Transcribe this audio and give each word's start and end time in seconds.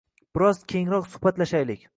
biroz 0.37 0.63
kengroq 0.73 1.11
suhbatlashaylik. 1.13 1.89